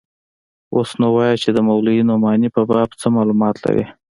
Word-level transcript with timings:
اوس 0.75 0.89
نو 0.99 1.07
وايه 1.15 1.35
چې 1.43 1.49
د 1.53 1.57
مولوي 1.67 2.01
نعماني 2.09 2.49
په 2.55 2.61
باب 2.69 2.89
څه 2.99 3.07
مالومات 3.15 3.55
لرې. 3.65 3.85